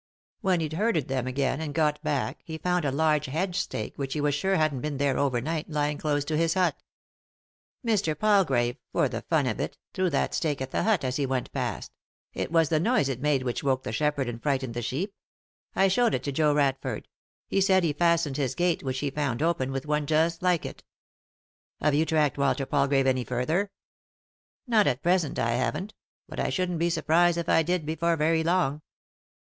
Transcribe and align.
When 0.39 0.61
he'd 0.61 0.73
herded 0.73 1.09
them 1.09 1.27
again, 1.27 1.61
and 1.61 1.75
got 1.75 2.01
back, 2.01 2.41
he 2.43 2.57
found 2.57 2.85
a 2.85 2.91
large 2.91 3.27
hedge 3.27 3.55
stake, 3.55 3.99
which 3.99 4.13
he 4.13 4.19
was 4.21 4.33
sure 4.33 4.55
hadn't 4.55 4.81
been 4.81 4.97
there 4.97 5.15
over 5.19 5.39
night, 5.41 5.69
lying 5.69 5.99
close 5.99 6.25
to 6.25 6.35
his 6.37 6.55
hut 6.55 6.81
Mr. 7.85 8.17
Palgrave, 8.17 8.77
for 8.91 9.07
the 9.07 9.21
fun 9.21 9.45
of 9.45 9.59
it, 9.59 9.77
threw 9.93 10.09
that 10.09 10.33
stake 10.33 10.59
at 10.59 10.71
the 10.71 10.81
hut 10.81 11.03
as 11.03 11.17
he 11.17 11.27
went 11.27 11.51
past— 11.51 11.93
it 12.33 12.51
was 12.51 12.69
the 12.69 12.79
noise 12.79 13.09
it 13.09 13.21
made 13.21 13.43
which 13.43 13.63
woke 13.63 13.83
the 13.83 13.91
shepherd 13.91 14.27
and 14.27 14.41
frightened 14.41 14.73
the 14.73 14.81
sheep. 14.81 15.13
I 15.75 15.87
showed 15.87 16.15
it 16.15 16.23
to 16.23 16.31
Joe 16.31 16.51
Radford; 16.55 17.07
he 17.47 17.61
said 17.61 17.83
he 17.83 17.93
fastened 17.93 18.37
his 18.37 18.55
gate, 18.55 18.81
which 18.81 19.01
he 19.01 19.11
found 19.11 19.43
open, 19.43 19.71
with 19.71 19.85
one 19.85 20.07
just 20.07 20.41
like 20.41 20.65
it"" 20.65 20.83
Have 21.79 21.93
you 21.93 22.07
tracked 22.07 22.39
Walter 22.39 22.65
Palgrave 22.65 23.05
any 23.05 23.23
further?" 23.23 23.69
"Not 24.65 24.87
at 24.87 25.03
present 25.03 25.37
I 25.37 25.51
haven't, 25.51 25.93
but 26.27 26.39
I 26.39 26.49
shouldn't 26.49 26.79
be 26.79 26.89
surprised 26.89 27.37
if 27.37 27.47
I 27.47 27.61
did 27.61 27.85
before 27.85 28.15
very 28.15 28.43
long." 28.43 28.81